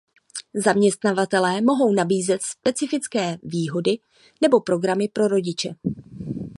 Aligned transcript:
Zaměstnavatelé 0.55 1.61
mohou 1.61 1.93
nabízet 1.93 2.41
specifické 2.41 3.37
výhody 3.43 3.97
nebo 4.41 4.59
programy 4.61 5.07
pro 5.07 5.27
rodiče. 5.27 5.69